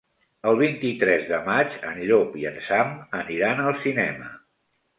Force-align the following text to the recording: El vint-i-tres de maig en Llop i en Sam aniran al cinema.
El 0.51 0.55
vint-i-tres 0.61 1.27
de 1.31 1.41
maig 1.49 1.75
en 1.91 2.01
Llop 2.11 2.39
i 2.45 2.49
en 2.53 2.59
Sam 2.71 2.99
aniran 3.21 3.65
al 3.69 3.81
cinema. 3.87 4.35